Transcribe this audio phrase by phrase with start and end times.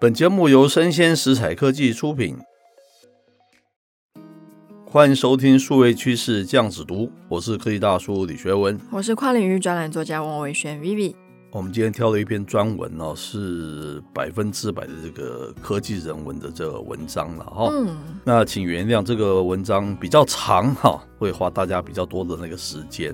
[0.00, 2.36] 本节目由生鲜食材科技出品，
[4.86, 11.16] 欢迎收听数位趋势酱子读，我是科技大叔李学文，我是跨领域专栏作家王维轩 Vivi。
[11.50, 17.68] 我们今天挑了一篇专文哦，是百分之百的这个科技人文的这个文章了哈。
[17.72, 23.12] 嗯，那请原谅这个文章比较长哈，会花大家比较多的那个时间。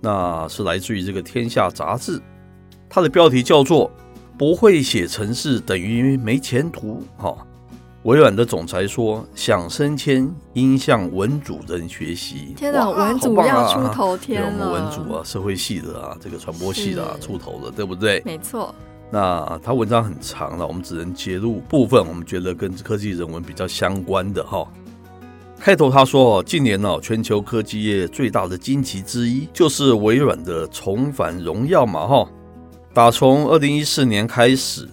[0.00, 2.22] 那是来自于这个《天下》杂志，
[2.88, 3.90] 它的标题叫做。
[4.38, 7.02] 不会写程式等于没前途。
[7.16, 7.34] 哈，
[8.02, 14.48] 微软的总裁说：“想升迁，应向文主人学习。”天哪，文主要出头天了！
[14.48, 18.22] 我们文主啊，社会系的啊，这个传播系的啊，出头了，对不对？
[18.24, 18.74] 没错。
[19.10, 24.66] 那他文章很长了，我们只能截录部分，我们觉得跟科技人文比较相关的哈。
[25.58, 32.28] 开头他说：“近年呢，全球科技业最大的惊奇之一，就是微软的重返荣耀嘛，哈。”
[32.96, 34.88] 打从二零一四年开始，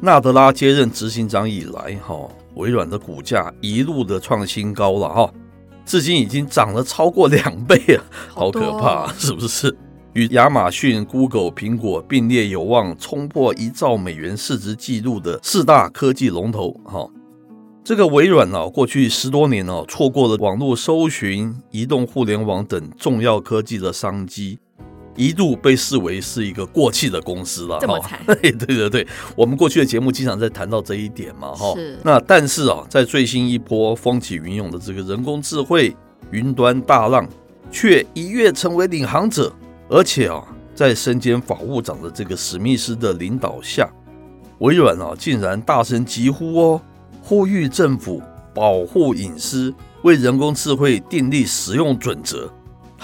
[0.00, 5.32] 纳德拉接任执行长以来，哈，微软的股价一路的创新高了，哈，
[5.86, 9.72] 至今已经涨了超过两倍啊，好可怕，是不是？
[10.14, 17.08] 与亚马逊、Google、苹果并列有望冲破一兆美元市值纪录的四大科技龙头，哈，
[17.84, 24.58] 这个微软呢，过去十多年呢，错过了网络搜寻、移动互联网等重要科技的商机。
[25.16, 28.20] 一度被视为是一个过气的公司了，这么惨？
[28.26, 31.74] 对对对，我们过去的节目经常在谈到这一点嘛，哈。
[31.76, 31.98] 是。
[32.02, 35.94] 那但是啊，在最新一波风起云涌的这个人工智慧
[36.30, 37.28] 云端大浪，
[37.70, 39.52] 却一跃成为领航者，
[39.88, 40.42] 而且啊，
[40.74, 43.88] 在身兼法务长的这个史密斯的领导下，
[44.58, 46.80] 微软啊竟然大声疾呼哦，
[47.22, 48.20] 呼吁政府
[48.52, 49.72] 保护隐私，
[50.02, 52.52] 为人工智慧订立使用准则。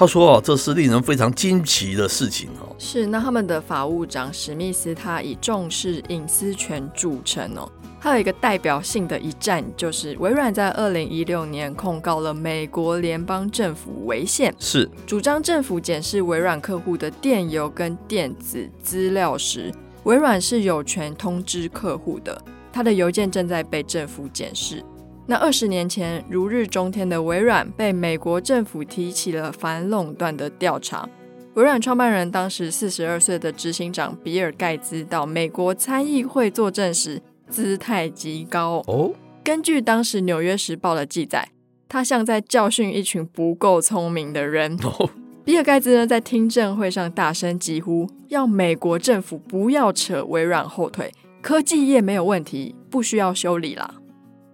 [0.01, 2.75] 他说：“哦，这是令人非常惊奇的事情哦。
[2.79, 7.71] 是，那他们的法务长史密斯，他以重视隐私权著称哦。
[8.01, 19.71] 他有一个代表性的一战，就是微软在二零一六年控告了美国联邦政府违宪，是主张政府检视微软客户的电邮跟电子资料时，
[20.05, 24.83] 微软是有权通知客户的，他的邮件正在被政府检视。”
[25.27, 31.09] 那二十年前，如日中天的微软被美国政府提起了反垄断的调查。
[31.55, 39.13] 微软创办人当时四十二岁的执行长比尔盖茨到美国参议会作证时，姿态极高哦。
[39.45, 41.49] 根据当时《纽约时报》的记载，
[41.89, 44.77] 他像在教训一群不够聪明的人。
[44.83, 45.11] 哦、
[45.45, 53.95] 比尔盖茨呢，在听证会上大声疾呼，要美国政府不要扯微软后腿，科技业没有问题，不需要修理啦。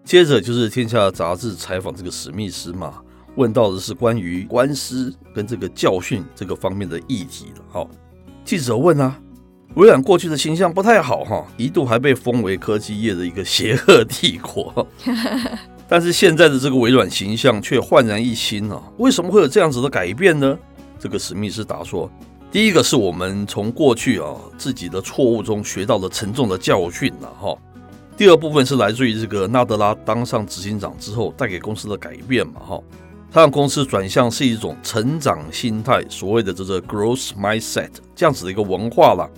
[0.07, 2.95] 接着就是《天下》杂志采访这个史密斯嘛，
[3.35, 7.65] 问到的是关于官司跟这个教训这个方面的议题了。
[7.69, 7.91] 好，
[8.45, 9.19] 记者问啊，
[9.75, 14.87] 微软过去的形象不太好哈，一度还被封为科技业的一个邪恶帝国。
[15.89, 20.57] 但是现在的这个微软形象却焕然一新啊，为什么会有这样子的改变呢？
[21.01, 22.09] 这个史密斯答说，
[22.53, 27.59] 第一个是我们从过去啊自己的错误中学到了沉重的教训了哈。
[28.17, 32.83] 第二部分是来自于这个纳德拉当上执行长之后带给公司的改变嘛，哈，
[33.31, 39.31] 他让公司转向是一种成长心态，所谓的这个 growth mindset 这样子的一个文化了。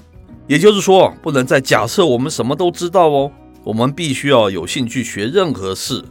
[0.46, 3.32] 也就是说，不能再假设我们什么都知道哦，
[3.64, 6.04] 我们必须要有兴趣学任何事。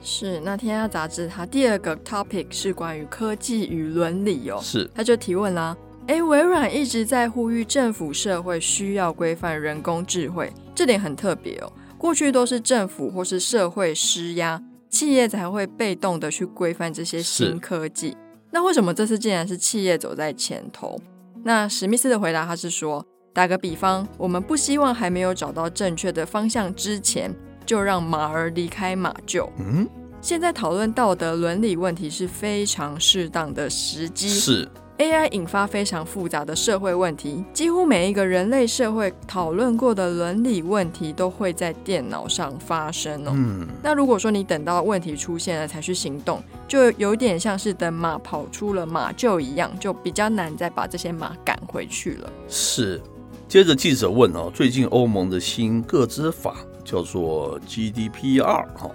[0.00, 5.76] 是，那天下杂志它第二个 topic 是关于科技与伦理哦，是，他就提问啦，
[6.06, 11.72] 哎，微软一直在呼吁政府社会需要规范人工智慧，这点很特别哦。
[12.04, 18.14] 过去都是政府或是社会施压，企业才会被动的去规范这些新科技。
[18.50, 21.00] 那为什么这次竟然是企业走在前头？
[21.44, 23.02] 那史密斯的回答他是说，
[23.32, 27.34] 打个比方，我们不希望还没有找到正确的方向之前，
[27.64, 29.48] 就让马儿离开马厩。
[29.58, 29.88] 嗯，
[30.20, 34.28] 现在讨论道德伦理问题是非常适当的时机。
[34.28, 34.68] 是。
[34.98, 43.32] AI 引发非常复杂的社会问题，几乎每一个人类社会讨论过的伦理问题都会在电脑上发生哦。
[43.34, 52.32] 嗯，那如果说你等到问题出现了才去行动，就有点像是等马跑出了马厩一样，就比较难再把这些马赶回去了。
[52.48, 53.02] 是，
[53.48, 56.54] 接着记者问哦，最近欧盟的新个资法
[56.84, 58.88] 叫做 GDPR 哈，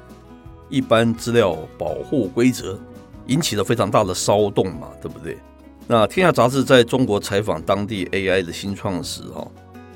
[0.70, 2.80] 一般资料保护规则
[3.28, 5.38] 引起了非常大的骚动嘛，对不对？
[5.92, 9.48] 那天下杂志在中国采访当地 AI 的新创时哈，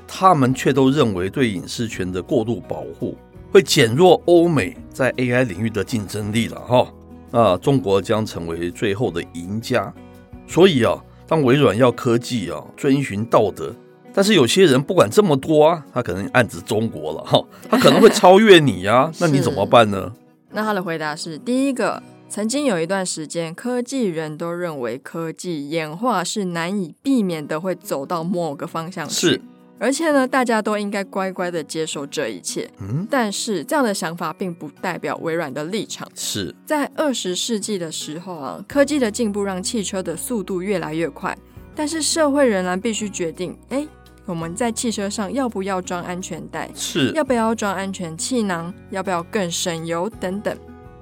[0.08, 3.16] 他们却都认为对隐私权的过度保护
[3.52, 6.92] 会减弱欧美在 AI 领域的竞争力了哈。
[7.30, 9.94] 那中国将成为最后的赢家。
[10.48, 10.98] 所以啊，
[11.28, 13.72] 当微软要科技啊遵循道德。
[14.12, 20.12] 但是有些人不管这么多啊，他可能暗指中国了哈，他可能会超越你呀、啊， 那你怎么办呢？
[20.50, 29.40] 那他的回答是：第一个，曾经有一段时间，科技人都认为科技演化是难以避免的，会走到某个方向去，是，
[29.78, 32.68] 而且呢，大家都应该乖乖的接受这一切。
[32.80, 36.08] 嗯，但是这样的想法并不代表微软的立场。
[36.14, 41.36] 是在二十世纪的时候啊，科技的进步让汽车的速度越来越快，
[41.74, 43.86] 但是社会仍然必须决定，哎。
[44.26, 46.70] 我们在汽车上要不要装安全带？
[46.74, 48.72] 是，要不要装安全气囊？
[48.88, 50.08] 要不要更省油？
[50.18, 50.56] 等等。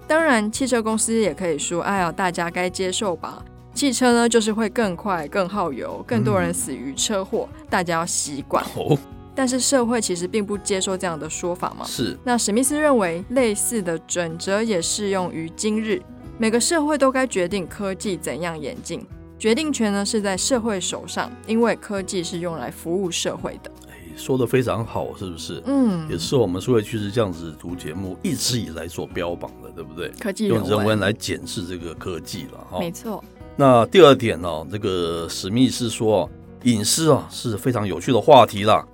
[0.06, 3.42] 当然，汽车公司也可以说：“哎呀，大家该接受吧。
[3.74, 8.98] 汽车呢，就是会更快、更耗油，更多人死于车祸，嗯、大家要习惯。”哦。
[9.34, 11.86] 但是社会其实并不接受这样的说法嘛。
[11.86, 12.14] 是。
[12.22, 16.02] 那史密斯认为，类似的准则也适用于今日，
[16.36, 19.06] 每个社会都该决定科技怎样演进。
[19.38, 23.71] 决定权呢是在社会手上，因为科技是用来服务社会的。
[24.12, 25.62] 哎，说的非常好，是不是？
[25.66, 30.10] 嗯，也是我们数位趋势这样子读节目一直以来所标榜的，对不对？
[30.20, 32.78] 科技用人文来检视这个科技了，哈。
[32.78, 33.22] 没错。
[33.56, 36.28] 那第二点呢、哦，这个史密斯说，
[36.64, 38.86] 隐私啊是非常有趣的话题啦。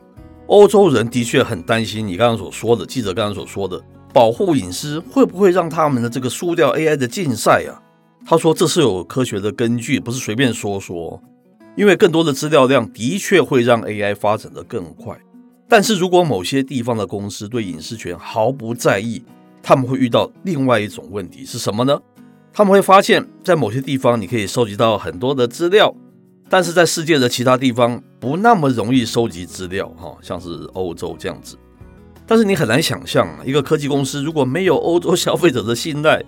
[0.47, 3.81] 欧洲人的确很担心你刚刚所说的，记者刚刚所说的，
[4.12, 7.76] 保护隐私会不会让他们的这个输掉 AI 的竞赛啊？
[8.26, 11.19] 他说：“这是有科学的根据，不是随便说说。
[11.78, 15.16] 因为更多的资料量的确会让 AI 发展得更快。
[15.69, 19.22] 但是如果某些地方的公司对隐私权毫不在意，
[19.62, 21.96] 他们会遇到另外一种问题是什么呢？
[22.52, 25.94] 他们会发现，在某些地方你可以收集到很多的资料，
[26.50, 31.56] 但是在世界的其他地方不那么容易收集资料，哈，像是欧洲这样子。
[32.26, 36.20] 但是你很难想象，一个科技公司如果没有欧洲消费者的信赖。”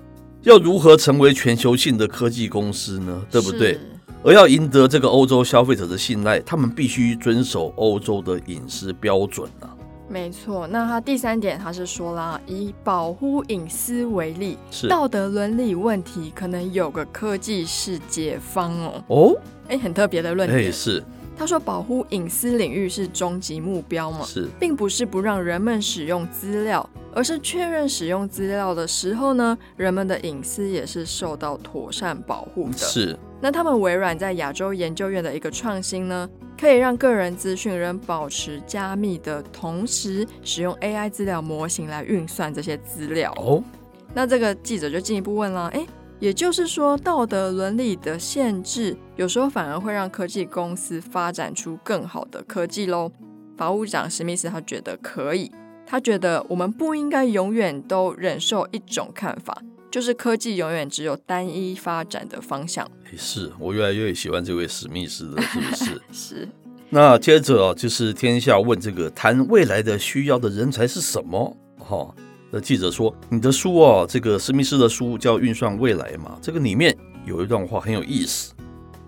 [0.42, 3.22] 要如何成为全球性的科技公司呢？
[3.30, 3.78] 对不对？
[4.22, 9.74] 而要赢得这个欧洲消费者的信赖，他们必须遵守欧洲的隐私标准啊。
[10.08, 19.04] 没错，那他第三点，他是说啦，以保护隐私为例，是道德伦理问题可能有个科技式解方哦。
[19.06, 19.36] 哦，
[19.68, 20.66] 哎，很特别的论点。
[20.66, 21.02] 哎，是。
[21.40, 24.26] 他说：“保护隐私领域是终极目标嘛？
[24.26, 32.76] 是，并不是不让人们使用资料，而是确认使用资料的时候呢，人们的隐私也是受到妥善保护的。
[32.76, 33.18] 是。
[33.40, 36.28] 那他们微软在亚洲研究院的一个创新呢，
[36.60, 43.32] 可以让个人资讯仍保持加密的同时，使用 AI 资料模型来运算这些资料。
[43.38, 43.64] 哦，
[44.12, 45.86] 那这个记者就进一步问了：诶。
[46.20, 53.10] 也就是说，道德伦理的限制有时候反而会让科技公司发展出更好的科技喽。
[53.56, 55.50] 法务长史密斯他觉得可以，
[55.86, 62.86] 他觉得我们不应该永远都忍受一种看法，就是科技永远只有单一发展的方向。
[63.16, 66.02] 是我越来越喜欢这位史密斯了，是不是？
[66.12, 66.48] 是。
[66.90, 71.56] 那接着啊，就是天下问这个谈未来的需要的人才是什么？
[71.78, 72.14] 哈。
[72.52, 78.52] 的记者说：“你的书哦，这个史密斯的书叫《运算未来》嘛，这个里面有一段话很有意思。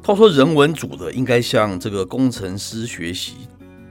[0.02, 3.34] 他说，人文组的应该向这个工程师学习，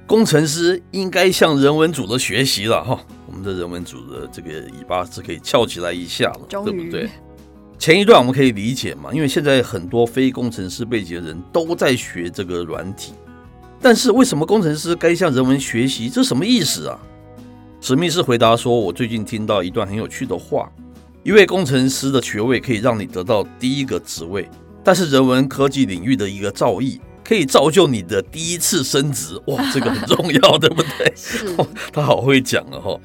[0.08, 3.00] 工程师应该向人文组的学习了哈。
[3.28, 7.10] 我们的人文组的这个尾巴是可以翘起来一下了，对不对？
[7.80, 13.14] 前一段我们可以理解嘛，因为现在很多非工程师背景的人都在学这个软体，
[13.82, 16.10] 但是为什么工程师该向人文学习？
[16.10, 17.00] 这什么意思啊？”
[17.84, 20.72] 史密斯回答说：“我最近听到一段很有趣的话，
[21.24, 24.48] 一位工程师的学位可以让你得到第一个职位，
[24.84, 29.36] 但是人文科技领域的一个造诣可以造就你的第一次升职。
[29.50, 31.12] 哇，这个很重要，对不对？
[31.16, 31.40] 是，
[31.92, 32.96] 他好会讲了哈。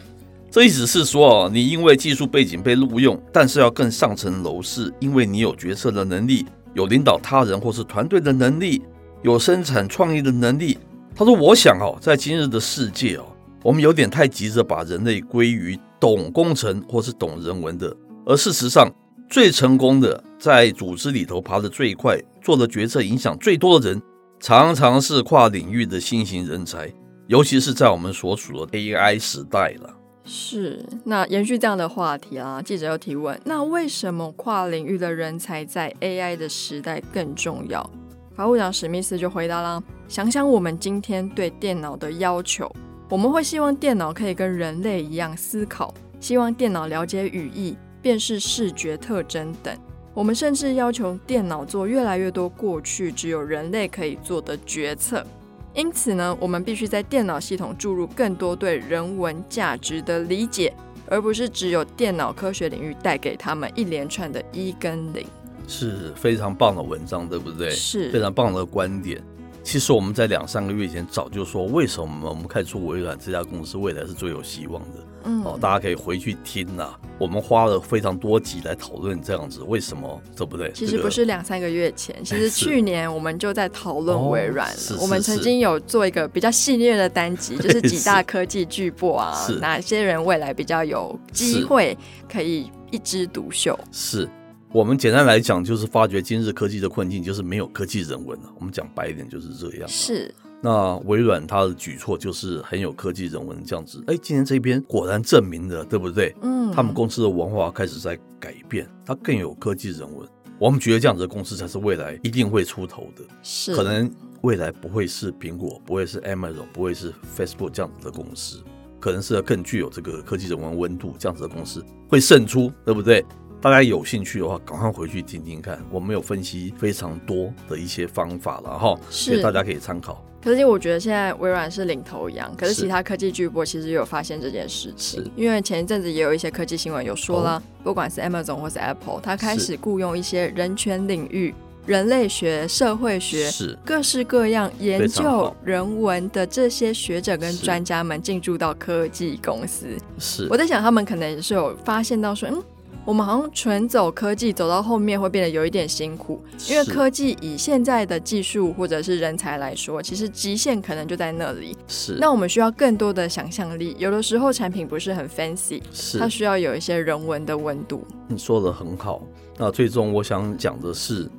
[0.51, 8.83] 这意思是说啊，你因为技术背景被录用，但是要更上层楼，是因为你有决策的能力，有领导他人或是团队的能力，
[9.23, 10.77] 有生产创意的能力。
[11.15, 13.25] 他说，我想哦，在今日的世界哦。”
[13.67, 17.93] 我们有点太急着把人类归于懂工程或是懂人文的，
[18.25, 18.89] 而事实上，
[19.29, 24.01] 最成功的在组织里头爬得最快、做的决策影响最多的人，
[24.39, 26.89] 常常是跨领域的新型人才，
[27.27, 29.93] 尤其是在我们所处的 AI 时代了。
[30.25, 37.91] 是，那延续这样的话题啊，记者又提问：那为什么跨领域的人才在 AI 的时代更重要？
[38.37, 42.71] 法务长史密斯就回答啦：“想想我们今天对电脑的要求，
[43.09, 49.73] 我们会希望电脑可以跟人类一样思考，希望电脑了解语义、辨识视觉特征等。
[50.13, 55.25] 我们甚至要求电脑做越来越多过去只有人类可以做的决策。
[55.73, 60.75] 因此呢，我们必须在电脑系统注入更多对人文价值的理解，
[61.07, 65.25] 而不是只有电脑科学领域带给他们一连串的一跟零。”
[65.69, 67.71] 是非常棒的文章，对不对？
[67.71, 69.23] 是非常棒的观点。
[69.67, 75.05] 其实我们在两三个月前早就说，为什么我们看出微软这家公司未来是最有希望的。
[75.25, 76.95] 嗯，哦，大家可以回去听呐。
[77.19, 80.71] 我们花了非常多集来讨论这样子，为什么，对不对？
[80.73, 84.77] 其实不是两三个月前， 其实去年我们就在讨论微软了。
[84.77, 91.99] 是我们曾经有做一个比较系列的单集，就是几大科技巨擘啊， 哪些人未来比较有机会
[92.33, 93.77] 可以一枝独秀。
[93.91, 94.29] 是。
[94.77, 98.53] 我们简单来讲，就是发觉今日科技的困境就是没有科技人文了。
[98.59, 99.89] 我们讲白一点就是这样。
[99.89, 100.31] 是。
[100.61, 104.05] 那微软它的举措就是很有科技人文这样子。
[104.07, 106.37] 哎，今天这边果然证明了，对不对？
[106.43, 106.71] 嗯。
[106.73, 110.29] 他们公司的文化开始在改变，它更有科技人文。
[110.59, 113.25] 我们觉得这样子的公司才是未来一定会出头的。
[113.43, 113.75] 是。
[113.75, 114.11] 可能
[114.43, 118.63] 未来不会是苹果，不会是 Amazon，不会是 Facebook 这样子的公司，
[119.01, 123.25] 可能是更具有这个科技人文温度这样子的公司会胜出，对不对？
[123.67, 125.77] 大家有兴趣的话，赶快回去听听看。
[125.91, 130.25] 我们有分析非常多的一些方法了哈，所以大家可以参考。
[130.41, 135.29] 可是我觉得现在微软是领头羊，可是其他科技巨擘其实也有发现这件事情。
[135.35, 141.53] 因为前一阵子也有一些科技新闻有说了，哦、不管是 Amazon 或是 Apple，它开始雇佣一些人权领域、
[141.87, 149.89] 人类学、社会学、是各式各样研究人文的这些学者跟专家们进驻到科技公司。
[150.21, 152.63] 是，我在想他们可能也是有发现到说，嗯。
[153.07, 161.77] 我们好像纯走科技，走到后面会变得有一点辛苦，因为科技以现在的技术或者是人才来说，其实极限可能就在那里。
[161.87, 163.95] 是，那我们需要更多的想象力。
[163.97, 168.05] 有的时候产品不是很 fancy，是，它需要有一些人文的温度。
[168.27, 169.23] 你说的很好。
[169.57, 171.31] 那最终我想讲的是，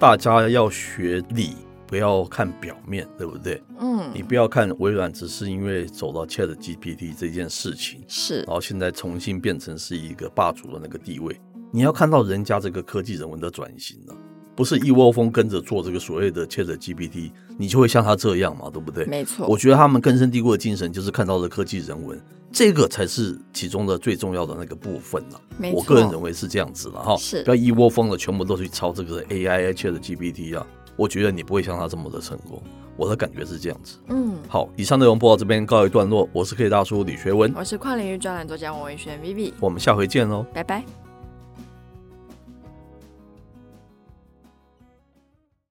[0.00, 1.50] 大家要学理。
[1.94, 3.62] 不要看表面，对不对？
[3.78, 11.40] 嗯，你不要看微软，只是因为走到 ChatGPT 这件事情，是，然后现在重新变成是一个霸主的那个地位。
[11.70, 14.14] 你要看到人家这个科技人文的转型了，
[14.56, 19.04] 不是一窝蜂跟着做这个所谓的 ChatGPT，你就会像他这样嘛，对不对？
[19.04, 19.46] 没错。
[19.46, 22.20] 我觉得他们根深蒂固的精神就是看到了科技人文，
[22.50, 25.40] 这个才是其中的最重要的那个部分了。
[25.72, 30.66] 我个人认为是这样子了哈，是，不要一窝蜂的全部都去抄这个 AI ChatGPT 啊。
[30.96, 32.62] 我觉得你不会像他这么的成功，
[32.96, 33.98] 我的感觉是这样子。
[34.08, 36.28] 嗯，好，以上内容播到这边告一段落。
[36.32, 41.03] 我是科技大叔李学文，我是跨领域专栏作家王文轩 Vivi，我们下回见喽，拜拜。